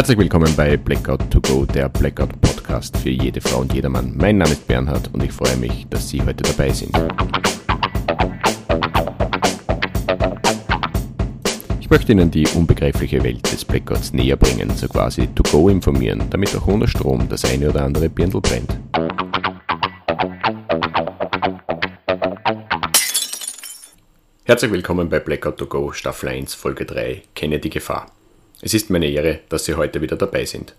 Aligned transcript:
Herzlich 0.00 0.16
willkommen 0.16 0.56
bei 0.56 0.78
Blackout 0.78 1.30
to 1.30 1.42
Go, 1.42 1.66
der 1.66 1.90
Blackout 1.90 2.40
Podcast 2.40 2.96
für 2.96 3.10
jede 3.10 3.42
Frau 3.42 3.60
und 3.60 3.74
jedermann. 3.74 4.16
Mein 4.16 4.38
Name 4.38 4.52
ist 4.52 4.66
Bernhard 4.66 5.10
und 5.12 5.22
ich 5.22 5.30
freue 5.30 5.58
mich, 5.58 5.86
dass 5.90 6.08
Sie 6.08 6.22
heute 6.22 6.42
dabei 6.42 6.70
sind. 6.70 6.98
Ich 11.80 11.90
möchte 11.90 12.12
Ihnen 12.12 12.30
die 12.30 12.48
unbegreifliche 12.48 13.22
Welt 13.22 13.52
des 13.52 13.62
Blackouts 13.62 14.14
näher 14.14 14.38
bringen, 14.38 14.70
so 14.70 14.88
quasi 14.88 15.26
to 15.34 15.42
go 15.42 15.68
informieren, 15.68 16.22
damit 16.30 16.56
auch 16.56 16.66
ohne 16.66 16.88
Strom 16.88 17.28
das 17.28 17.44
eine 17.44 17.68
oder 17.68 17.84
andere 17.84 18.08
Birndl 18.08 18.40
brennt. 18.40 18.74
Herzlich 24.44 24.72
willkommen 24.72 25.10
bei 25.10 25.20
Blackout 25.20 25.58
to 25.58 25.66
Go 25.66 25.92
Staffel 25.92 26.30
1 26.30 26.54
Folge 26.54 26.86
3 26.86 27.20
Kenne 27.34 27.58
die 27.58 27.68
Gefahr. 27.68 28.06
Es 28.62 28.74
ist 28.74 28.90
meine 28.90 29.08
Ehre, 29.08 29.40
dass 29.48 29.64
Sie 29.64 29.74
heute 29.74 30.02
wieder 30.02 30.16
dabei 30.16 30.44
sind. 30.44 30.74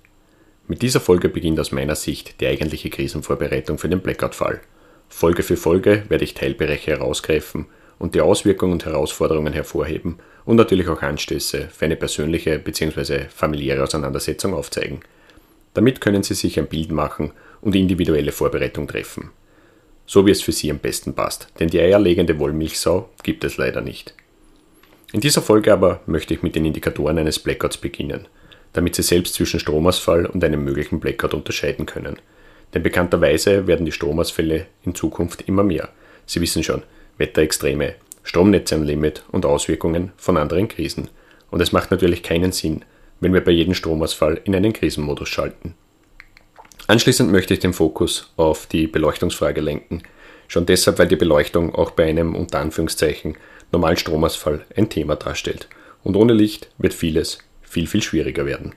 Mit 0.67 0.83
dieser 0.83 0.99
Folge 0.99 1.29
beginnt 1.29 1.59
aus 1.59 1.71
meiner 1.71 1.95
Sicht 1.95 2.39
die 2.39 2.45
eigentliche 2.45 2.91
Krisenvorbereitung 2.91 3.79
für 3.79 3.89
den 3.89 4.01
Blackout-Fall. 4.01 4.61
Folge 5.09 5.41
für 5.41 5.57
Folge 5.57 6.03
werde 6.07 6.23
ich 6.23 6.35
Teilbereiche 6.35 6.91
herausgreifen 6.91 7.65
und 7.97 8.13
die 8.13 8.21
Auswirkungen 8.21 8.73
und 8.73 8.85
Herausforderungen 8.85 9.53
hervorheben 9.53 10.19
und 10.45 10.57
natürlich 10.57 10.87
auch 10.89 11.01
Anstöße 11.01 11.69
für 11.71 11.85
eine 11.85 11.95
persönliche 11.95 12.59
bzw. 12.59 13.25
familiäre 13.29 13.81
Auseinandersetzung 13.81 14.53
aufzeigen. 14.53 14.99
Damit 15.73 16.01
können 16.01 16.21
Sie 16.21 16.35
sich 16.35 16.59
ein 16.59 16.67
Bild 16.67 16.91
machen 16.91 17.31
und 17.61 17.75
individuelle 17.75 18.31
Vorbereitung 18.31 18.87
treffen. 18.87 19.31
So 20.05 20.27
wie 20.27 20.31
es 20.31 20.41
für 20.43 20.51
Sie 20.51 20.69
am 20.69 20.79
besten 20.79 21.15
passt, 21.15 21.47
denn 21.59 21.69
die 21.69 21.79
eierlegende 21.79 22.37
Wollmilchsau 22.37 23.09
gibt 23.23 23.43
es 23.43 23.57
leider 23.57 23.81
nicht. 23.81 24.13
In 25.13 25.19
dieser 25.19 25.41
Folge 25.41 25.73
aber 25.73 25.99
möchte 26.05 26.33
ich 26.33 26.41
mit 26.41 26.55
den 26.55 26.65
Indikatoren 26.65 27.17
eines 27.17 27.39
Blackouts 27.39 27.77
beginnen, 27.77 28.27
damit 28.71 28.95
Sie 28.95 29.01
selbst 29.01 29.33
zwischen 29.33 29.59
Stromausfall 29.59 30.25
und 30.25 30.43
einem 30.43 30.63
möglichen 30.63 31.01
Blackout 31.01 31.33
unterscheiden 31.33 31.85
können. 31.85 32.17
Denn 32.73 32.83
bekannterweise 32.83 33.67
werden 33.67 33.85
die 33.85 33.91
Stromausfälle 33.91 34.67
in 34.83 34.95
Zukunft 34.95 35.47
immer 35.47 35.63
mehr. 35.63 35.89
Sie 36.25 36.39
wissen 36.39 36.63
schon, 36.63 36.83
Wetterextreme, 37.17 37.95
Stromnetze 38.23 38.75
am 38.75 38.83
Limit 38.83 39.23
und 39.31 39.45
Auswirkungen 39.45 40.13
von 40.15 40.37
anderen 40.37 40.69
Krisen. 40.69 41.09
Und 41.49 41.59
es 41.59 41.73
macht 41.73 41.91
natürlich 41.91 42.23
keinen 42.23 42.53
Sinn, 42.53 42.85
wenn 43.19 43.33
wir 43.33 43.43
bei 43.43 43.51
jedem 43.51 43.73
Stromausfall 43.73 44.39
in 44.45 44.55
einen 44.55 44.71
Krisenmodus 44.71 45.27
schalten. 45.27 45.75
Anschließend 46.87 47.29
möchte 47.31 47.53
ich 47.53 47.59
den 47.59 47.73
Fokus 47.73 48.31
auf 48.37 48.65
die 48.65 48.87
Beleuchtungsfrage 48.87 49.59
lenken. 49.59 50.03
Schon 50.47 50.65
deshalb, 50.65 50.99
weil 50.99 51.07
die 51.07 51.17
Beleuchtung 51.17 51.75
auch 51.75 51.91
bei 51.91 52.05
einem 52.05 52.35
unter 52.35 52.59
Anführungszeichen 52.59 53.35
normalen 53.71 53.97
Stromausfall 53.97 54.65
ein 54.75 54.89
Thema 54.89 55.15
darstellt. 55.15 55.67
Und 56.03 56.15
ohne 56.15 56.33
Licht 56.33 56.69
wird 56.77 56.93
vieles 56.93 57.39
viel, 57.61 57.87
viel 57.87 58.01
schwieriger 58.01 58.45
werden. 58.45 58.73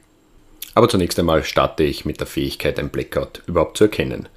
Aber 0.75 0.89
zunächst 0.89 1.19
einmal 1.19 1.45
starte 1.45 1.85
ich 1.85 2.05
mit 2.05 2.21
der 2.21 2.27
Fähigkeit, 2.27 2.79
ein 2.79 2.91
Blackout 2.91 3.43
überhaupt 3.47 3.77
zu 3.77 3.85
erkennen. 3.85 4.29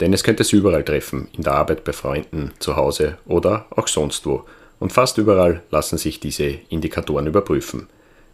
Denn 0.00 0.12
es 0.12 0.24
könnte 0.24 0.42
Sie 0.42 0.56
überall 0.56 0.84
treffen, 0.84 1.28
in 1.36 1.42
der 1.42 1.54
Arbeit, 1.54 1.84
bei 1.84 1.92
Freunden, 1.92 2.52
zu 2.58 2.76
Hause 2.76 3.18
oder 3.26 3.66
auch 3.70 3.88
sonst 3.88 4.26
wo. 4.26 4.44
Und 4.80 4.92
fast 4.92 5.18
überall 5.18 5.62
lassen 5.70 5.98
sich 5.98 6.18
diese 6.18 6.58
Indikatoren 6.70 7.26
überprüfen, 7.26 7.88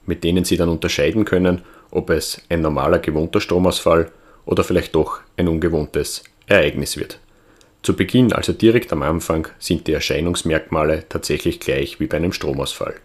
mit 0.06 0.24
denen 0.24 0.44
Sie 0.44 0.56
dann 0.56 0.68
unterscheiden 0.68 1.24
können, 1.24 1.62
ob 1.90 2.10
es 2.10 2.40
ein 2.48 2.60
normaler 2.60 3.00
gewohnter 3.00 3.40
Stromausfall 3.40 4.10
oder 4.46 4.64
vielleicht 4.64 4.94
doch 4.94 5.20
ein 5.36 5.48
ungewohntes 5.48 6.24
Ereignis 6.46 6.96
wird. 6.96 7.18
Zu 7.89 7.97
Beginn, 7.97 8.34
also 8.34 8.53
direkt 8.53 8.92
am 8.92 9.03
Anfang, 9.03 9.48
sind 9.58 9.86
die 9.86 9.94
Erscheinungsmerkmale 9.94 11.08
tatsächlich 11.08 11.58
gleich 11.58 11.98
wie 11.98 12.06
bei 12.06 12.19
einem 12.19 12.34
Stromausfall. 12.34 12.97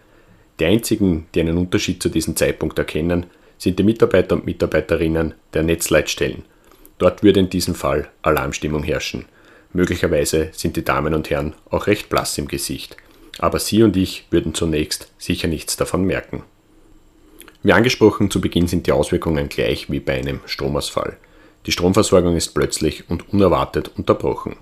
Die 0.60 0.66
einzigen, 0.66 1.26
die 1.34 1.40
einen 1.40 1.58
Unterschied 1.58 2.04
zu 2.04 2.10
diesem 2.10 2.36
Zeitpunkt 2.36 2.78
erkennen, 2.78 3.28
sind 3.58 3.80
die 3.80 3.84
Mitarbeiter 3.84 4.36
und 4.36 4.46
Mitarbeiterinnen 4.46 5.36
der 5.54 5.64
Netzleitstellen. 5.64 6.44
Dort 6.98 7.24
würde 7.24 7.40
in 7.40 7.50
diesem 7.50 7.76
Fall 7.76 8.10
Alarmstimmung 8.24 8.84
herrschen. 8.84 9.24
Möglicherweise 9.72 10.50
sind 10.52 10.76
die 10.76 10.84
Damen 10.84 11.14
und 11.14 11.30
Herren 11.30 11.54
auch 11.70 11.88
recht 11.88 12.10
blass 12.10 12.38
im 12.38 12.50
Gesicht. 12.50 12.98
Aber 13.40 13.60
Sie 13.60 13.84
und 13.84 13.96
ich 13.96 14.26
würden 14.32 14.54
zunächst 14.54 15.14
sicher 15.18 15.48
nichts 15.48 15.78
davon 15.78 16.04
merken. 16.04 16.44
Wie 17.62 17.72
angesprochen, 17.72 18.30
zu 18.30 18.42
Beginn 18.42 18.68
sind 18.68 18.86
die 18.86 18.92
Auswirkungen 18.92 19.48
gleich 19.48 19.90
wie 19.90 20.02
bei 20.02 20.16
einem 20.16 20.42
Stromausfall. 20.46 21.16
Die 21.68 21.72
Stromversorgung 21.72 22.36
ist 22.36 22.50
plötzlich 22.50 23.10
und 23.10 23.32
unerwartet 23.32 23.90
unterbrochen. 23.96 24.58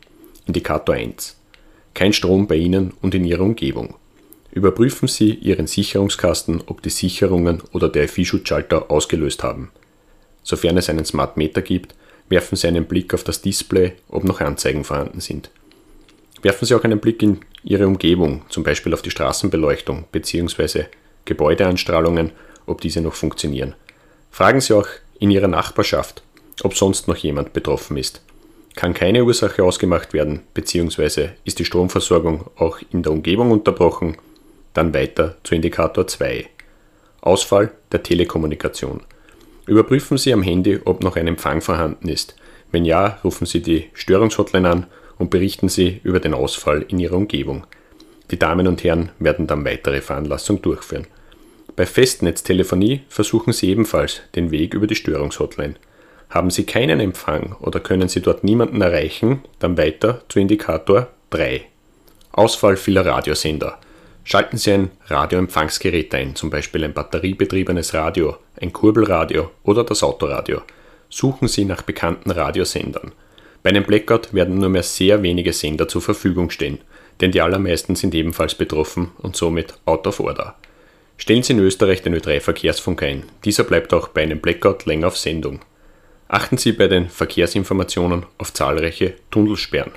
Indikator 0.52 0.96
1. 0.96 1.38
Kein 1.94 2.12
Strom 2.12 2.46
bei 2.46 2.58
Ihnen 2.58 2.92
und 3.02 3.16
in 3.16 3.24
Ihrer 3.24 3.40
Umgebung. 3.40 3.96
Überprüfen 4.52 5.08
Sie 5.08 5.34
Ihren 5.34 5.66
Sicherungskasten, 5.66 6.62
ob 6.66 6.82
die 6.82 6.90
Sicherungen 6.90 7.64
oder 7.72 7.88
der 7.88 8.10
FI-Schutzschalter 8.10 8.92
ausgelöst 8.92 9.44
haben. 9.44 9.72
Sofern 10.44 10.76
es 10.76 10.90
einen 10.90 11.06
Smart 11.06 11.38
Meter 11.38 11.62
gibt, 11.62 11.96
werfen 12.28 12.58
Sie 12.58 12.68
einen 12.68 12.84
Blick 12.84 13.14
auf 13.14 13.24
das 13.24 13.42
Display, 13.42 13.94
ob 14.10 14.26
noch 14.26 14.42
Anzeigen 14.42 14.84
vorhanden 14.84 15.22
sind. 15.22 15.50
Werfen 16.42 16.66
Sie 16.66 16.76
auch 16.76 16.84
einen 16.84 17.00
Blick 17.00 17.24
in 17.24 17.40
Ihre 17.64 17.88
Umgebung, 17.88 18.42
zum 18.50 18.64
Beispiel 18.64 18.94
auf 18.94 19.02
die 19.02 19.12
Straßenbeleuchtung 19.12 20.04
bzw. 20.12 20.88
Gebäudeanstrahlungen, 21.24 22.32
ob 22.66 22.82
diese 22.82 23.00
noch 23.00 23.14
funktionieren. 23.14 23.74
Fragen 24.32 24.60
Sie 24.60 24.76
auch 24.76 24.90
in 25.18 25.32
Ihrer 25.32 25.48
Nachbarschaft, 25.48 26.24
ob 26.62 26.76
sonst 26.76 27.08
noch 27.08 27.16
jemand 27.16 27.54
betroffen 27.54 27.96
ist. 27.96 28.22
Kann 28.76 28.94
keine 28.94 29.24
Ursache 29.24 29.64
ausgemacht 29.64 30.14
werden, 30.14 30.42
bzw. 30.54 31.30
ist 31.44 31.60
die 31.60 31.66
Stromversorgung 31.66 32.50
auch 32.56 32.80
in 32.92 33.04
der 33.04 33.12
Umgebung 33.12 33.52
unterbrochen, 33.52 34.18
dann 34.74 34.94
weiter 34.94 35.36
zu 35.44 35.56
Indikator 35.56 36.08
2. 36.08 36.48
Ausfall 37.22 37.72
der 37.92 38.02
Telekommunikation. 38.02 39.02
Überprüfen 39.68 40.18
Sie 40.18 40.34
am 40.34 40.42
Handy, 40.42 40.80
ob 40.86 41.04
noch 41.04 41.18
ein 41.18 41.28
Empfang 41.28 41.62
vorhanden 41.62 42.08
ist. 42.08 42.36
Wenn 42.72 42.86
ja, 42.86 43.20
rufen 43.24 43.46
Sie 43.46 43.62
die 43.62 43.90
Störungshotline 43.94 44.70
an 44.70 44.88
und 45.18 45.30
berichten 45.30 45.70
Sie 45.70 46.00
über 46.04 46.20
den 46.20 46.34
Ausfall 46.34 46.84
in 46.88 46.98
Ihrer 46.98 47.18
Umgebung. 47.18 47.68
Die 48.32 48.40
Damen 48.40 48.68
und 48.68 48.84
Herren 48.84 49.12
werden 49.20 49.46
dann 49.46 49.66
weitere 49.66 50.02
Veranlassung 50.02 50.62
durchführen. 50.62 51.06
Bei 51.76 51.86
Festnetztelefonie 51.86 53.02
versuchen 53.10 53.54
Sie 53.54 53.70
ebenfalls 53.70 54.22
den 54.36 54.52
Weg 54.52 54.74
über 54.74 54.88
die 54.88 54.96
Störungshotline. 54.96 55.76
Haben 56.32 56.50
Sie 56.50 56.66
keinen 56.66 57.02
Empfang 57.02 57.58
oder 57.60 57.82
können 57.82 58.08
Sie 58.08 58.22
dort 58.22 58.46
niemanden 58.46 58.80
erreichen, 58.80 59.44
dann 59.60 59.78
weiter 59.78 60.22
zu 60.30 60.40
Indikator 60.40 61.10
3. 61.32 61.66
Ausfall 62.32 62.78
vieler 62.78 63.06
Radiosender. 63.06 63.78
Schalten 64.24 64.56
Sie 64.56 64.72
ein 64.72 64.92
Radioempfangsgerät 65.08 66.16
ein, 66.16 66.38
zum 66.38 66.50
Beispiel 66.50 66.86
ein 66.86 66.94
batteriebetriebenes 66.94 67.94
Radio, 67.94 68.38
ein 68.62 68.72
Kurbelradio 68.72 69.52
oder 69.64 69.84
das 69.84 70.04
Autoradio. 70.04 70.62
Suchen 71.10 71.50
Sie 71.50 71.66
nach 71.66 71.82
bekannten 71.82 72.32
Radiosendern. 72.32 73.12
Bei 73.62 73.72
einem 73.72 73.84
Blackout 73.84 74.34
werden 74.34 74.58
nur 74.58 74.70
mehr 74.70 74.84
sehr 74.84 75.24
wenige 75.24 75.52
Sender 75.52 75.90
zur 75.90 76.02
Verfügung 76.02 76.50
stehen, 76.50 76.80
denn 77.20 77.34
die 77.34 77.42
allermeisten 77.42 77.98
sind 77.98 78.16
ebenfalls 78.16 78.56
betroffen 78.56 79.12
und 79.18 79.36
somit 79.36 79.74
out 79.84 80.08
of 80.08 80.22
order. 80.22 80.56
Stellen 81.18 81.44
Sie 81.44 81.52
in 81.52 81.60
Österreich 81.60 82.02
den 82.04 82.16
Ö3-Verkehrsfunk 82.16 83.04
ein. 83.04 83.24
Dieser 83.44 83.66
bleibt 83.66 83.94
auch 83.94 84.08
bei 84.08 84.24
einem 84.24 84.40
Blackout 84.40 84.86
länger 84.86 85.08
auf 85.08 85.18
Sendung. 85.18 85.60
Achten 86.34 86.56
Sie 86.56 86.72
bei 86.72 86.88
den 86.88 87.10
Verkehrsinformationen 87.10 88.26
auf 88.38 88.54
zahlreiche 88.54 89.16
Tunnelsperren. 89.32 89.92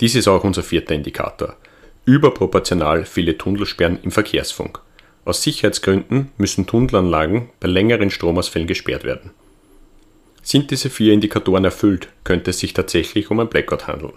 Dies 0.00 0.14
ist 0.14 0.28
auch 0.28 0.44
unser 0.44 0.62
vierter 0.62 0.94
Indikator. 0.94 1.56
Überproportional 2.04 3.04
viele 3.04 3.36
Tunnelsperren 3.36 3.98
im 4.04 4.12
Verkehrsfunk. 4.12 4.78
Aus 5.24 5.42
Sicherheitsgründen 5.42 6.30
müssen 6.38 6.68
Tunnelanlagen 6.68 7.48
bei 7.58 7.66
längeren 7.66 8.10
Stromausfällen 8.10 8.68
gesperrt 8.68 9.02
werden. 9.02 9.32
Sind 10.44 10.70
diese 10.70 10.88
vier 10.88 11.14
Indikatoren 11.14 11.64
erfüllt, 11.64 12.10
könnte 12.22 12.50
es 12.50 12.60
sich 12.60 12.72
tatsächlich 12.72 13.28
um 13.32 13.40
ein 13.40 13.48
Blackout 13.48 13.88
handeln. 13.88 14.12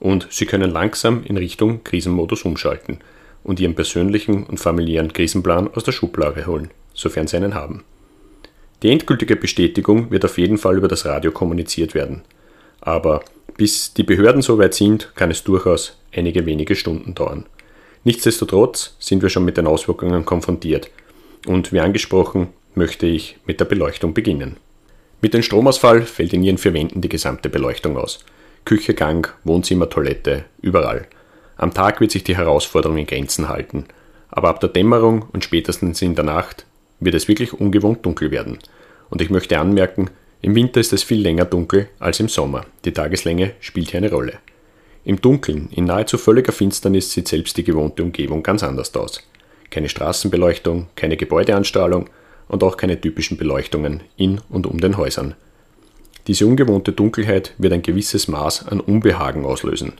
Und 0.00 0.26
Sie 0.28 0.46
können 0.46 0.72
langsam 0.72 1.22
in 1.22 1.36
Richtung 1.36 1.84
Krisenmodus 1.84 2.42
umschalten 2.42 2.98
und 3.44 3.60
Ihren 3.60 3.76
persönlichen 3.76 4.42
und 4.42 4.58
familiären 4.58 5.12
Krisenplan 5.12 5.72
aus 5.72 5.84
der 5.84 5.92
Schublade 5.92 6.48
holen, 6.48 6.72
sofern 6.94 7.28
Sie 7.28 7.36
einen 7.36 7.54
haben. 7.54 7.84
Die 8.82 8.90
endgültige 8.90 9.36
Bestätigung 9.36 10.10
wird 10.10 10.24
auf 10.24 10.38
jeden 10.38 10.58
Fall 10.58 10.76
über 10.76 10.88
das 10.88 11.06
Radio 11.06 11.30
kommuniziert 11.30 11.94
werden. 11.94 12.22
Aber 12.80 13.22
bis 13.56 13.94
die 13.94 14.02
Behörden 14.02 14.42
so 14.42 14.58
weit 14.58 14.74
sind, 14.74 15.12
kann 15.14 15.30
es 15.30 15.44
durchaus 15.44 15.96
einige 16.12 16.46
wenige 16.46 16.74
Stunden 16.74 17.14
dauern. 17.14 17.46
Nichtsdestotrotz 18.02 18.96
sind 18.98 19.22
wir 19.22 19.28
schon 19.28 19.44
mit 19.44 19.56
den 19.56 19.68
Auswirkungen 19.68 20.24
konfrontiert. 20.24 20.90
Und 21.46 21.72
wie 21.72 21.80
angesprochen, 21.80 22.48
möchte 22.74 23.06
ich 23.06 23.36
mit 23.46 23.60
der 23.60 23.66
Beleuchtung 23.66 24.14
beginnen. 24.14 24.56
Mit 25.20 25.34
dem 25.34 25.42
Stromausfall 25.42 26.02
fällt 26.02 26.32
in 26.32 26.42
ihren 26.42 26.58
vier 26.58 26.74
Wänden 26.74 27.00
die 27.00 27.08
gesamte 27.08 27.48
Beleuchtung 27.48 27.96
aus. 27.96 28.24
Küche, 28.64 28.94
Gang, 28.94 29.32
Wohnzimmer, 29.44 29.88
Toilette, 29.88 30.44
überall. 30.60 31.06
Am 31.56 31.72
Tag 31.72 32.00
wird 32.00 32.10
sich 32.10 32.24
die 32.24 32.36
Herausforderung 32.36 32.98
in 32.98 33.06
Grenzen 33.06 33.48
halten. 33.48 33.84
Aber 34.28 34.48
ab 34.48 34.58
der 34.58 34.70
Dämmerung 34.70 35.26
und 35.32 35.44
spätestens 35.44 36.02
in 36.02 36.16
der 36.16 36.24
Nacht 36.24 36.66
wird 37.04 37.14
es 37.14 37.28
wirklich 37.28 37.52
ungewohnt 37.52 38.04
dunkel 38.04 38.30
werden. 38.30 38.58
Und 39.10 39.20
ich 39.20 39.30
möchte 39.30 39.58
anmerken, 39.58 40.10
im 40.40 40.54
Winter 40.54 40.80
ist 40.80 40.92
es 40.92 41.02
viel 41.02 41.20
länger 41.20 41.44
dunkel 41.44 41.88
als 41.98 42.20
im 42.20 42.28
Sommer. 42.28 42.64
Die 42.84 42.92
Tageslänge 42.92 43.52
spielt 43.60 43.90
hier 43.90 43.98
eine 43.98 44.10
Rolle. 44.10 44.38
Im 45.04 45.20
Dunkeln, 45.20 45.68
in 45.72 45.84
nahezu 45.84 46.16
völliger 46.16 46.52
Finsternis 46.52 47.12
sieht 47.12 47.28
selbst 47.28 47.56
die 47.56 47.64
gewohnte 47.64 48.02
Umgebung 48.02 48.42
ganz 48.42 48.62
anders 48.62 48.94
aus. 48.94 49.20
Keine 49.70 49.88
Straßenbeleuchtung, 49.88 50.86
keine 50.96 51.16
Gebäudeanstrahlung 51.16 52.08
und 52.48 52.62
auch 52.62 52.76
keine 52.76 53.00
typischen 53.00 53.36
Beleuchtungen 53.36 54.02
in 54.16 54.40
und 54.48 54.66
um 54.66 54.80
den 54.80 54.96
Häusern. 54.96 55.34
Diese 56.28 56.46
ungewohnte 56.46 56.92
Dunkelheit 56.92 57.54
wird 57.58 57.72
ein 57.72 57.82
gewisses 57.82 58.28
Maß 58.28 58.68
an 58.68 58.80
Unbehagen 58.80 59.44
auslösen. 59.44 59.94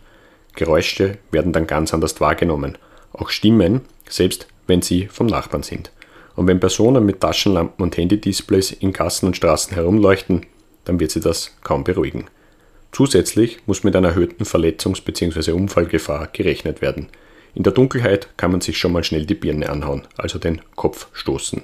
Geräusche 0.54 1.18
werden 1.30 1.52
dann 1.52 1.66
ganz 1.66 1.92
anders 1.92 2.20
wahrgenommen, 2.20 2.78
auch 3.12 3.30
Stimmen, 3.30 3.80
selbst 4.08 4.46
wenn 4.66 4.82
sie 4.82 5.08
vom 5.08 5.26
Nachbarn 5.26 5.62
sind. 5.62 5.90
Und 6.34 6.46
wenn 6.46 6.60
Personen 6.60 7.04
mit 7.04 7.20
Taschenlampen 7.20 7.82
und 7.82 7.96
Handydisplays 7.96 8.72
in 8.72 8.92
Gassen 8.92 9.26
und 9.26 9.36
Straßen 9.36 9.74
herumleuchten, 9.74 10.46
dann 10.84 10.98
wird 10.98 11.10
sie 11.10 11.20
das 11.20 11.56
kaum 11.62 11.84
beruhigen. 11.84 12.26
Zusätzlich 12.90 13.58
muss 13.66 13.84
mit 13.84 13.96
einer 13.96 14.08
erhöhten 14.08 14.44
Verletzungs- 14.44 15.04
bzw. 15.04 15.52
Unfallgefahr 15.52 16.28
gerechnet 16.32 16.82
werden. 16.82 17.08
In 17.54 17.62
der 17.62 17.72
Dunkelheit 17.72 18.28
kann 18.36 18.50
man 18.50 18.60
sich 18.60 18.78
schon 18.78 18.92
mal 18.92 19.04
schnell 19.04 19.26
die 19.26 19.34
Birne 19.34 19.68
anhauen, 19.68 20.02
also 20.16 20.38
den 20.38 20.62
Kopf 20.74 21.08
stoßen. 21.12 21.62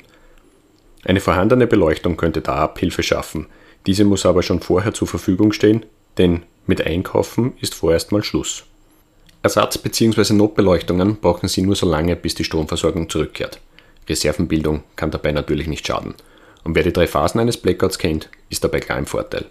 Eine 1.05 1.21
vorhandene 1.21 1.67
Beleuchtung 1.67 2.17
könnte 2.17 2.41
da 2.41 2.57
Abhilfe 2.57 3.03
schaffen. 3.03 3.47
Diese 3.87 4.05
muss 4.05 4.27
aber 4.27 4.43
schon 4.43 4.61
vorher 4.61 4.93
zur 4.93 5.09
Verfügung 5.09 5.53
stehen, 5.53 5.87
denn 6.19 6.43
mit 6.67 6.87
Einkaufen 6.87 7.55
ist 7.61 7.75
vorerst 7.75 8.13
mal 8.13 8.23
Schluss. 8.23 8.65
Ersatz- 9.43 9.79
bzw. 9.79 10.35
Notbeleuchtungen 10.35 11.17
brauchen 11.17 11.49
Sie 11.49 11.63
nur 11.63 11.77
so 11.77 11.89
lange, 11.89 12.17
bis 12.17 12.35
die 12.35 12.45
Stromversorgung 12.45 13.09
zurückkehrt. 13.09 13.61
Reservenbildung 14.09 14.83
kann 14.97 15.11
dabei 15.11 15.33
natürlich 15.33 15.67
nicht 15.67 15.87
schaden. 15.87 16.15
Und 16.65 16.75
wer 16.75 16.83
die 16.83 16.93
drei 16.93 17.07
Phasen 17.07 17.41
eines 17.41 17.57
Blackouts 17.57 17.99
kennt, 17.99 18.29
ist 18.51 18.65
dabei 18.65 18.81
klar 18.81 18.99
im 18.99 19.07
Vorteil. 19.07 19.47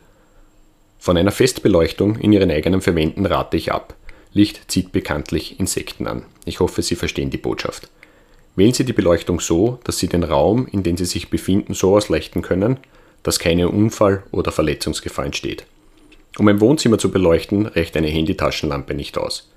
Von 1.00 1.18
einer 1.18 1.32
Festbeleuchtung 1.32 2.18
in 2.18 2.34
Ihren 2.34 2.52
eigenen 2.52 2.82
Verwenden 2.82 3.26
rate 3.26 3.58
ich 3.58 3.72
ab. 3.72 3.96
Licht 4.34 4.70
zieht 4.70 4.92
bekanntlich 4.92 5.60
Insekten 5.60 6.08
an. 6.08 6.24
Ich 6.46 6.60
hoffe, 6.60 6.82
Sie 6.82 6.96
verstehen 6.96 7.30
die 7.30 7.38
Botschaft. 7.38 7.90
Wählen 8.56 8.74
Sie 8.74 8.86
die 8.86 8.94
Beleuchtung 8.94 9.40
so, 9.40 9.80
dass 9.84 10.00
Sie 10.00 10.08
den 10.08 10.24
Raum, 10.24 10.68
in 10.72 10.84
dem 10.84 10.98
Sie 10.98 11.06
sich 11.06 11.30
befinden, 11.30 11.74
so 11.74 11.96
ausleuchten 11.96 12.42
können, 12.42 12.80
dass 13.24 13.40
keine 13.40 13.70
Unfall- 13.70 14.24
oder 14.32 14.52
Verletzungsgefahr 14.52 15.26
entsteht. 15.26 15.66
Um 16.38 16.48
ein 16.48 16.62
Wohnzimmer 16.62 16.98
zu 16.98 17.12
beleuchten, 17.12 17.66
reicht 17.66 17.98
eine 17.98 18.08
Handytaschenlampe 18.08 18.94
nicht 18.94 19.18
aus. 19.18 19.50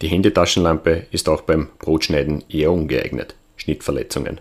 Die 0.00 0.08
Handytaschenlampe 0.08 1.06
ist 1.10 1.28
auch 1.28 1.40
beim 1.40 1.68
Brotschneiden 1.78 2.44
eher 2.48 2.70
ungeeignet. 2.70 3.34
Schnittverletzungen. 3.58 4.40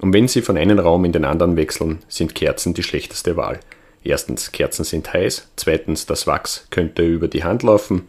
Und 0.00 0.12
wenn 0.12 0.28
Sie 0.28 0.42
von 0.42 0.56
einem 0.56 0.78
Raum 0.78 1.04
in 1.04 1.12
den 1.12 1.24
anderen 1.24 1.56
wechseln, 1.56 2.00
sind 2.08 2.34
Kerzen 2.34 2.74
die 2.74 2.82
schlechteste 2.82 3.36
Wahl. 3.36 3.60
Erstens, 4.04 4.52
Kerzen 4.52 4.84
sind 4.84 5.12
heiß. 5.12 5.48
Zweitens, 5.56 6.06
das 6.06 6.26
Wachs 6.26 6.66
könnte 6.70 7.02
über 7.02 7.28
die 7.28 7.44
Hand 7.44 7.62
laufen. 7.62 8.02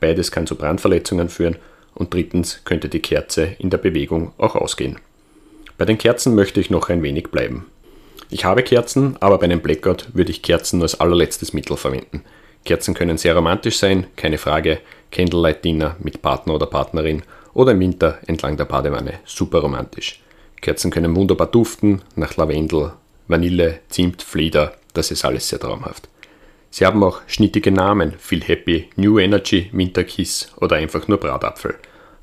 Beides 0.00 0.30
kann 0.30 0.46
zu 0.46 0.56
Brandverletzungen 0.56 1.28
führen. 1.28 1.56
Und 1.94 2.14
drittens 2.14 2.60
könnte 2.64 2.88
die 2.88 3.00
Kerze 3.00 3.56
in 3.58 3.70
der 3.70 3.78
Bewegung 3.78 4.32
auch 4.38 4.54
ausgehen. 4.54 4.98
Bei 5.78 5.84
den 5.84 5.98
Kerzen 5.98 6.34
möchte 6.34 6.60
ich 6.60 6.70
noch 6.70 6.88
ein 6.88 7.02
wenig 7.02 7.28
bleiben. 7.30 7.66
Ich 8.30 8.44
habe 8.44 8.62
Kerzen, 8.62 9.16
aber 9.20 9.38
bei 9.38 9.44
einem 9.44 9.60
Blackout 9.60 10.14
würde 10.14 10.30
ich 10.30 10.42
Kerzen 10.42 10.80
als 10.80 10.98
allerletztes 11.00 11.52
Mittel 11.52 11.76
verwenden. 11.76 12.22
Kerzen 12.64 12.94
können 12.94 13.18
sehr 13.18 13.34
romantisch 13.34 13.78
sein, 13.78 14.06
keine 14.16 14.38
Frage. 14.38 14.78
Candlelight 15.10 15.64
Dinner 15.64 15.96
mit 15.98 16.22
Partner 16.22 16.54
oder 16.54 16.66
Partnerin 16.66 17.22
oder 17.54 17.72
im 17.72 17.80
Winter 17.80 18.18
entlang 18.26 18.56
der 18.56 18.64
Badewanne, 18.64 19.20
super 19.24 19.60
romantisch. 19.60 20.20
Kerzen 20.60 20.90
können 20.90 21.14
wunderbar 21.16 21.48
duften, 21.48 22.02
nach 22.14 22.36
Lavendel, 22.36 22.92
Vanille, 23.28 23.80
Zimt, 23.88 24.22
Flieder, 24.22 24.74
das 24.94 25.10
ist 25.10 25.24
alles 25.24 25.48
sehr 25.48 25.58
traumhaft. 25.58 26.08
Sie 26.70 26.86
haben 26.86 27.02
auch 27.02 27.20
schnittige 27.26 27.70
Namen, 27.70 28.14
Feel 28.18 28.42
Happy, 28.42 28.88
New 28.96 29.18
Energy, 29.18 29.68
Winterkiss 29.72 30.52
oder 30.58 30.76
einfach 30.76 31.06
nur 31.06 31.18
Bratapfel. 31.18 31.74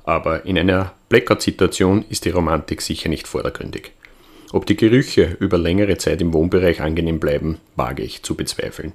Aber 0.04 0.44
in 0.44 0.58
einer 0.58 0.92
Blackout-Situation 1.08 2.04
ist 2.08 2.24
die 2.24 2.30
Romantik 2.30 2.82
sicher 2.82 3.08
nicht 3.08 3.28
vordergründig. 3.28 3.92
Ob 4.52 4.66
die 4.66 4.76
Gerüche 4.76 5.36
über 5.38 5.56
längere 5.58 5.98
Zeit 5.98 6.20
im 6.20 6.32
Wohnbereich 6.32 6.80
angenehm 6.80 7.20
bleiben, 7.20 7.58
wage 7.76 8.02
ich 8.02 8.24
zu 8.24 8.34
bezweifeln. 8.34 8.92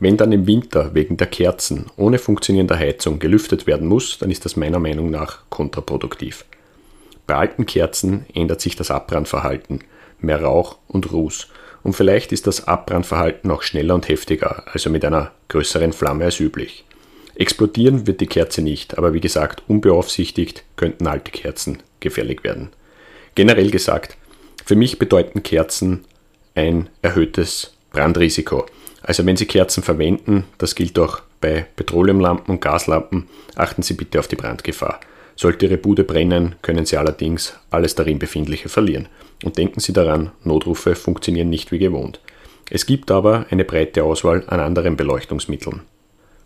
Wenn 0.00 0.16
dann 0.16 0.32
im 0.32 0.46
Winter 0.46 0.94
wegen 0.94 1.16
der 1.16 1.26
Kerzen 1.26 1.86
ohne 1.96 2.18
funktionierende 2.18 2.78
Heizung 2.78 3.18
gelüftet 3.18 3.66
werden 3.66 3.88
muss, 3.88 4.18
dann 4.18 4.30
ist 4.30 4.44
das 4.44 4.56
meiner 4.56 4.78
Meinung 4.78 5.10
nach 5.10 5.40
kontraproduktiv. 5.50 6.44
Bei 7.26 7.34
alten 7.34 7.66
Kerzen 7.66 8.24
ändert 8.32 8.60
sich 8.60 8.76
das 8.76 8.90
Abbrandverhalten, 8.90 9.80
mehr 10.20 10.42
Rauch 10.42 10.78
und 10.86 11.12
Ruß 11.12 11.48
und 11.82 11.94
vielleicht 11.94 12.32
ist 12.32 12.46
das 12.46 12.66
Abbrandverhalten 12.66 13.50
auch 13.50 13.62
schneller 13.62 13.94
und 13.94 14.08
heftiger, 14.08 14.64
also 14.72 14.88
mit 14.88 15.04
einer 15.04 15.32
größeren 15.48 15.92
Flamme 15.92 16.24
als 16.24 16.40
üblich. 16.40 16.84
Explodieren 17.34 18.06
wird 18.06 18.20
die 18.20 18.26
Kerze 18.26 18.62
nicht, 18.62 18.98
aber 18.98 19.14
wie 19.14 19.20
gesagt, 19.20 19.62
unbeaufsichtigt 19.68 20.64
könnten 20.76 21.06
alte 21.06 21.30
Kerzen 21.30 21.78
gefährlich 22.00 22.42
werden. 22.44 22.70
Generell 23.34 23.70
gesagt, 23.70 24.16
für 24.64 24.74
mich 24.74 24.98
bedeuten 24.98 25.42
Kerzen 25.42 26.04
ein 26.54 26.88
erhöhtes 27.02 27.74
Brandrisiko. 27.92 28.66
Also 29.02 29.24
wenn 29.24 29.36
Sie 29.36 29.46
Kerzen 29.46 29.82
verwenden, 29.82 30.44
das 30.58 30.74
gilt 30.74 30.98
auch 30.98 31.20
bei 31.40 31.66
Petroleumlampen 31.76 32.54
und 32.54 32.60
Gaslampen, 32.60 33.28
achten 33.54 33.82
Sie 33.82 33.94
bitte 33.94 34.18
auf 34.18 34.28
die 34.28 34.36
Brandgefahr. 34.36 35.00
Sollte 35.36 35.66
Ihre 35.66 35.76
Bude 35.76 36.02
brennen, 36.02 36.56
können 36.62 36.84
Sie 36.84 36.96
allerdings 36.96 37.54
alles 37.70 37.94
darin 37.94 38.18
Befindliche 38.18 38.68
verlieren. 38.68 39.08
Und 39.44 39.56
denken 39.56 39.78
Sie 39.78 39.92
daran, 39.92 40.32
Notrufe 40.42 40.96
funktionieren 40.96 41.48
nicht 41.48 41.70
wie 41.70 41.78
gewohnt. 41.78 42.20
Es 42.70 42.86
gibt 42.86 43.10
aber 43.10 43.46
eine 43.50 43.64
breite 43.64 44.02
Auswahl 44.02 44.42
an 44.48 44.60
anderen 44.60 44.96
Beleuchtungsmitteln. 44.96 45.82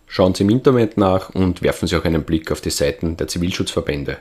Schauen 0.07 0.35
Sie 0.35 0.45
im 0.45 0.51
Internet 0.51 0.99
nach 0.99 1.31
und 1.31 1.63
werfen 1.63 1.89
Sie 1.89 1.97
auch 1.97 2.05
einen 2.05 2.25
Blick 2.25 2.53
auf 2.53 2.61
die 2.61 2.71
Seiten 2.71 3.17
der 3.17 3.29
Zivilschutzverbände. 3.29 4.19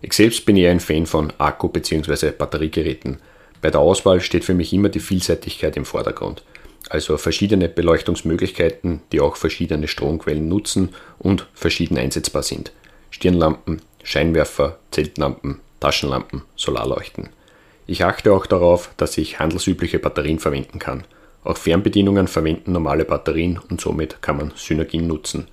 Ich 0.00 0.14
selbst 0.14 0.46
bin 0.46 0.56
eher 0.56 0.70
ein 0.70 0.80
Fan 0.80 1.04
von 1.04 1.30
Akku- 1.32 1.70
bzw. 1.70 2.30
Batteriegeräten. 2.30 3.18
Bei 3.60 3.70
der 3.70 3.80
Auswahl 3.80 4.20
steht 4.20 4.44
für 4.44 4.54
mich 4.54 4.72
immer 4.72 4.88
die 4.88 5.00
Vielseitigkeit 5.00 5.76
im 5.76 5.84
Vordergrund. 5.84 6.42
Also 6.88 7.16
verschiedene 7.16 7.68
Beleuchtungsmöglichkeiten, 7.68 9.00
die 9.12 9.20
auch 9.20 9.36
verschiedene 9.36 9.88
Stromquellen 9.88 10.48
nutzen 10.48 10.94
und 11.18 11.48
verschieden 11.54 11.98
einsetzbar 11.98 12.42
sind. 12.42 12.72
Stirnlampen, 13.10 13.82
Scheinwerfer, 14.02 14.78
Zeltlampen, 14.90 15.60
Taschenlampen, 15.80 16.42
Solarleuchten. 16.54 17.30
Ich 17.86 18.04
achte 18.04 18.32
auch 18.32 18.46
darauf, 18.46 18.90
dass 18.96 19.18
ich 19.18 19.38
handelsübliche 19.38 19.98
Batterien 19.98 20.38
verwenden 20.38 20.78
kann. 20.78 21.04
Auch 21.44 21.56
Fernbedienungen 21.56 22.26
verwenden 22.28 22.72
normale 22.72 23.04
Batterien 23.04 23.60
und 23.70 23.80
somit 23.80 24.20
kann 24.22 24.36
man 24.36 24.52
Synergien 24.56 25.06
nutzen. 25.06 25.48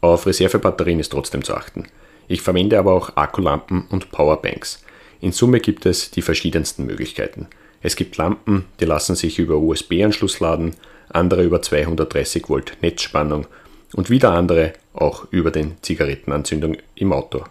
Auf 0.00 0.26
Reservebatterien 0.26 1.00
ist 1.00 1.12
trotzdem 1.12 1.42
zu 1.42 1.54
achten. 1.54 1.86
Ich 2.28 2.42
verwende 2.42 2.78
aber 2.78 2.92
auch 2.92 3.16
Akkulampen 3.16 3.86
und 3.88 4.10
Powerbanks. 4.10 4.84
In 5.20 5.32
Summe 5.32 5.60
gibt 5.60 5.86
es 5.86 6.10
die 6.10 6.22
verschiedensten 6.22 6.84
Möglichkeiten. 6.84 7.48
Es 7.84 7.96
gibt 7.96 8.16
Lampen, 8.16 8.64
die 8.80 8.86
lassen 8.86 9.14
sich 9.14 9.38
über 9.38 9.58
USB-Anschluss 9.58 10.40
laden, 10.40 10.74
andere 11.10 11.44
über 11.44 11.60
230 11.60 12.48
Volt 12.48 12.78
Netzspannung 12.80 13.46
und 13.92 14.08
wieder 14.08 14.32
andere 14.32 14.72
auch 14.94 15.26
über 15.30 15.50
den 15.50 15.76
Zigarettenanzündung 15.82 16.78
im 16.94 17.12
Auto. 17.12 17.44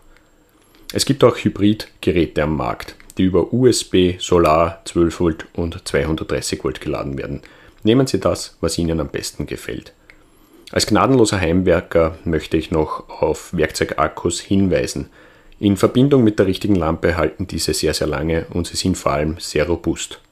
Es 0.92 1.06
gibt 1.06 1.24
auch 1.24 1.38
Hybridgeräte 1.38 2.42
am 2.42 2.58
Markt, 2.58 2.96
die 3.20 3.26
über 3.26 3.54
USB, 3.54 4.16
Solar, 4.18 4.82
12 4.86 5.20
Volt 5.20 5.46
und 5.54 5.88
230 5.88 6.64
Volt 6.64 6.82
geladen 6.82 7.16
werden. 7.16 7.42
Nehmen 7.84 8.08
Sie 8.08 8.20
das, 8.20 8.58
was 8.60 8.80
Ihnen 8.80 9.00
am 9.00 9.10
besten 9.10 9.46
gefällt. 9.46 9.94
Als 10.72 10.88
gnadenloser 10.88 11.40
Heimwerker 11.40 12.18
möchte 12.24 12.58
ich 12.58 12.72
noch 12.72 13.08
auf 13.22 13.54
Werkzeugakkus 13.54 14.40
hinweisen. 14.40 15.12
In 15.60 15.78
Verbindung 15.78 16.24
mit 16.24 16.40
der 16.40 16.48
richtigen 16.48 16.74
Lampe 16.74 17.18
halten 17.18 17.46
diese 17.46 17.76
sehr, 17.76 17.94
sehr 17.94 18.08
lange 18.08 18.48
und 18.50 18.66
sie 18.66 18.78
sind 18.78 18.98
vor 18.98 19.12
allem 19.12 19.36
sehr 19.38 19.68
robust. 19.68 20.23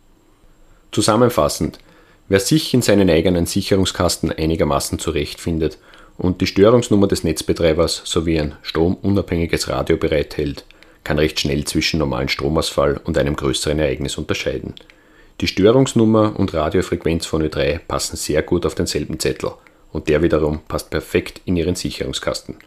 Zusammenfassend, 0.91 1.79
wer 2.27 2.39
sich 2.39 2.73
in 2.73 2.81
seinen 2.81 3.09
eigenen 3.09 3.45
Sicherungskasten 3.45 4.31
einigermaßen 4.31 4.99
zurechtfindet 4.99 5.77
und 6.17 6.41
die 6.41 6.47
Störungsnummer 6.47 7.07
des 7.07 7.23
Netzbetreibers 7.23 8.01
sowie 8.03 8.39
ein 8.39 8.55
stromunabhängiges 8.61 9.69
Radio 9.69 9.97
bereithält, 9.97 10.65
kann 11.03 11.17
recht 11.17 11.39
schnell 11.39 11.63
zwischen 11.65 11.99
normalen 11.99 12.29
Stromausfall 12.29 12.99
und 13.03 13.17
einem 13.17 13.35
größeren 13.35 13.79
Ereignis 13.79 14.17
unterscheiden. 14.17 14.75
Die 15.39 15.47
Störungsnummer 15.47 16.37
und 16.37 16.53
Radiofrequenz 16.53 17.25
von 17.25 17.41
Ö3 17.41 17.79
passen 17.79 18.17
sehr 18.17 18.43
gut 18.43 18.65
auf 18.65 18.75
denselben 18.75 19.17
Zettel 19.19 19.51
und 19.91 20.09
der 20.09 20.21
wiederum 20.21 20.59
passt 20.67 20.89
perfekt 20.89 21.41
in 21.45 21.55
Ihren 21.55 21.75
Sicherungskasten. 21.75 22.57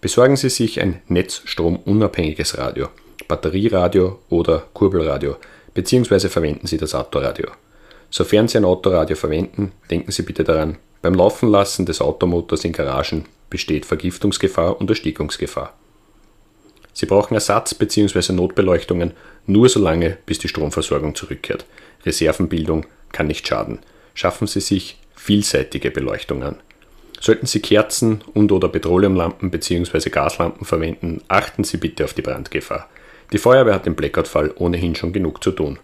Besorgen 0.00 0.36
Sie 0.36 0.48
sich 0.48 0.80
ein 0.80 1.00
netzstromunabhängiges 1.06 2.58
Radio, 2.58 2.88
Batterieradio 3.28 4.18
oder 4.30 4.64
Kurbelradio, 4.72 5.36
beziehungsweise 5.74 6.28
verwenden 6.28 6.66
Sie 6.66 6.76
das 6.76 6.94
Autoradio. 6.94 7.48
Sofern 8.10 8.48
Sie 8.48 8.58
ein 8.58 8.64
Autoradio 8.64 9.16
verwenden, 9.16 9.72
denken 9.90 10.12
Sie 10.12 10.22
bitte 10.22 10.44
daran, 10.44 10.78
beim 11.00 11.14
Laufenlassen 11.14 11.86
des 11.86 12.00
Automotors 12.00 12.64
in 12.64 12.72
Garagen 12.72 13.24
besteht 13.50 13.86
Vergiftungsgefahr 13.86 14.80
und 14.80 14.88
Erstickungsgefahr. 14.88 15.74
Sie 16.92 17.06
brauchen 17.06 17.34
Ersatz- 17.34 17.74
bzw. 17.74 18.32
Notbeleuchtungen 18.32 19.12
nur 19.46 19.68
so 19.68 19.80
lange, 19.80 20.18
bis 20.26 20.38
die 20.38 20.48
Stromversorgung 20.48 21.14
zurückkehrt. 21.14 21.64
Reservenbildung 22.04 22.86
kann 23.12 23.26
nicht 23.26 23.48
schaden. 23.48 23.80
Schaffen 24.14 24.46
Sie 24.46 24.60
sich 24.60 24.98
vielseitige 25.16 25.90
Beleuchtung 25.90 26.42
an. 26.42 26.60
Sollten 27.20 27.46
Sie 27.46 27.60
Kerzen 27.60 28.22
und/oder 28.34 28.68
Petroleumlampen 28.68 29.50
bzw. 29.50 30.10
Gaslampen 30.10 30.66
verwenden, 30.66 31.22
achten 31.28 31.64
Sie 31.64 31.76
bitte 31.76 32.04
auf 32.04 32.14
die 32.14 32.22
Brandgefahr. 32.22 32.88
Die 33.32 33.38
Feuerwehr 33.38 33.74
hat 33.74 33.86
im 33.86 33.94
Blackout-Fall 33.94 34.52
ohnehin 34.56 34.94
schon 34.94 35.14
genug 35.14 35.42
zu 35.42 35.52
tun. 35.52 35.78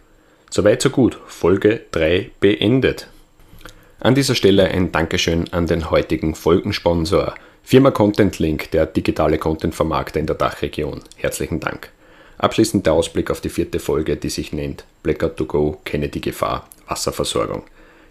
Soweit 0.50 0.82
so 0.82 0.90
gut. 0.90 1.18
Folge 1.26 1.80
3 1.92 2.30
beendet. 2.40 3.08
An 4.00 4.14
dieser 4.14 4.34
Stelle 4.34 4.68
ein 4.68 4.92
Dankeschön 4.92 5.50
an 5.52 5.66
den 5.66 5.90
heutigen 5.90 6.34
Folgensponsor, 6.34 7.34
Firma 7.62 7.90
Content 7.90 8.38
Link, 8.38 8.70
der 8.70 8.84
digitale 8.84 9.38
Content-Vermarkter 9.38 10.20
in 10.20 10.26
der 10.26 10.36
Dachregion. 10.36 11.00
Herzlichen 11.16 11.58
Dank. 11.58 11.90
Abschließend 12.36 12.84
der 12.86 12.92
Ausblick 12.92 13.30
auf 13.30 13.40
die 13.40 13.48
vierte 13.48 13.78
Folge, 13.78 14.16
die 14.16 14.30
sich 14.30 14.52
nennt 14.52 14.84
Blackout 15.02 15.36
to 15.36 15.46
Go, 15.46 15.78
kenne 15.84 16.08
die 16.08 16.20
Gefahr, 16.20 16.68
Wasserversorgung. 16.86 17.64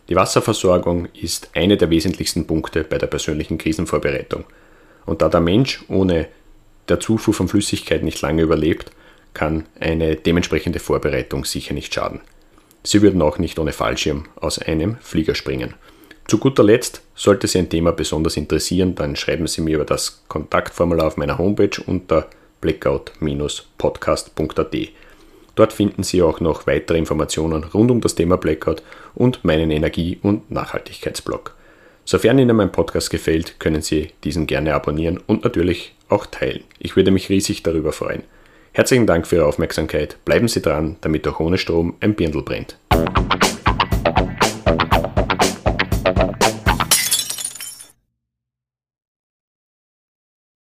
Die 0.10 0.16
Wasserversorgung 0.16 1.08
ist 1.14 1.52
eine 1.54 1.78
der 1.78 1.90
wesentlichsten 1.90 2.48
Punkte 2.48 2.84
bei 2.84 2.98
der 2.98 3.08
persönlichen 3.08 3.58
Krisenvorbereitung. 3.58 4.46
Und 5.06 5.22
da 5.22 5.30
der 5.30 5.42
Mensch 5.42 5.86
ohne 5.90 6.28
der 6.90 7.00
Zufuhr 7.00 7.34
von 7.34 7.48
Flüssigkeit 7.48 8.04
nicht 8.04 8.22
lange 8.22 8.42
überlebt, 8.42 8.92
kann 9.38 9.66
eine 9.80 10.16
dementsprechende 10.16 10.80
Vorbereitung 10.80 11.46
sicher 11.46 11.76
nicht 11.76 11.94
schaden. 11.94 12.22
Sie 12.82 13.04
würden 13.04 13.22
auch 13.22 13.38
nicht 13.38 13.60
ohne 13.60 13.72
Fallschirm 13.72 14.26
aus 14.36 14.58
einem 14.58 14.98
Flieger 15.00 15.36
springen. 15.36 15.76
Zu 16.28 16.40
guter 16.40 16.64
Letzt, 16.64 17.04
sollte 17.14 17.46
Sie 17.46 17.60
ein 17.60 17.70
Thema 17.70 17.92
besonders 17.92 18.36
interessieren, 18.36 18.96
dann 18.96 19.16
schreiben 19.16 19.46
Sie 19.46 19.62
mir 19.62 19.76
über 19.76 19.86
das 19.86 20.24
Kontaktformular 20.28 21.06
auf 21.06 21.18
meiner 21.18 21.38
Homepage 21.38 21.80
unter 21.86 22.28
blackout-podcast.at. 22.62 24.76
Dort 25.54 25.74
finden 25.74 26.02
Sie 26.02 26.24
auch 26.24 26.40
noch 26.40 26.66
weitere 26.66 26.98
Informationen 26.98 27.64
rund 27.64 27.92
um 27.92 28.02
das 28.02 28.16
Thema 28.16 28.38
Blackout 28.38 28.82
und 29.14 29.46
meinen 29.46 29.70
Energie- 29.70 30.18
und 30.24 30.50
Nachhaltigkeitsblog. 30.50 31.54
Sofern 32.06 32.40
Ihnen 32.40 32.58
mein 32.58 32.72
Podcast 32.72 33.12
gefällt, 33.12 33.60
können 33.60 33.84
Sie 33.84 34.14
diesen 34.24 34.48
gerne 34.48 34.74
abonnieren 34.74 35.20
und 35.28 35.44
natürlich 35.44 35.94
auch 36.10 36.26
teilen. 36.26 36.64
Ich 36.80 36.96
würde 36.96 37.12
mich 37.12 37.30
riesig 37.30 37.62
darüber 37.62 37.92
freuen. 37.92 38.24
Herzlichen 38.78 39.08
Dank 39.08 39.26
für 39.26 39.38
Ihre 39.38 39.48
Aufmerksamkeit. 39.48 40.24
Bleiben 40.24 40.48
Sie 40.48 40.62
dran, 40.62 40.98
damit 41.02 41.28
auch 41.28 41.40
ohne 41.40 41.58
Strom 41.58 41.96
ein 42.00 42.14
Birndl 42.14 42.44
brennt. 42.44 42.78